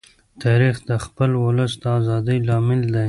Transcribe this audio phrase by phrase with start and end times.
[0.43, 2.99] تاریخ د خپل ولس د ازادۍ لامل دی.